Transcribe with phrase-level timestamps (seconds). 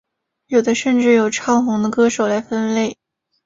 [0.47, 2.97] 有的甚至由唱红的歌手来分类。